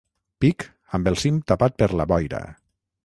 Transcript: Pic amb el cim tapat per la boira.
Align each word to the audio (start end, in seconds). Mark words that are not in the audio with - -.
Pic 0.45 0.63
amb 0.99 1.11
el 1.13 1.19
cim 1.25 1.37
tapat 1.51 1.77
per 1.83 1.91
la 2.01 2.09
boira. 2.13 2.41